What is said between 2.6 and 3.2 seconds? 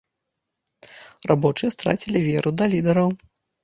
лідэраў.